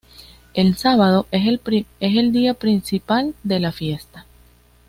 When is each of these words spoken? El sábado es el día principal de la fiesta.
El 0.55 0.77
sábado 0.77 1.27
es 1.29 1.61
el 1.99 2.31
día 2.31 2.55
principal 2.55 3.35
de 3.43 3.59
la 3.59 3.71
fiesta. 3.71 4.25